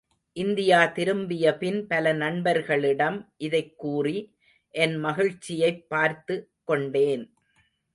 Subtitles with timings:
[0.33, 3.33] India திரும்பிய பின், பல நண்பர்களிடம்
[3.37, 4.35] இதைக் கூறி,
[4.69, 6.45] என் மகிழ்ச்சியைப் பகிர்த்து
[6.63, 7.33] கொண்டேன்.